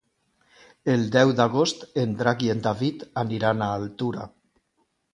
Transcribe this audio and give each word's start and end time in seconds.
El 0.93 1.03
deu 1.17 1.33
d'agost 1.41 1.85
en 2.05 2.17
Drac 2.23 2.43
i 2.49 2.51
en 2.57 2.65
David 2.71 3.07
aniran 3.27 3.65
a 3.67 3.73
Altura. 3.79 4.31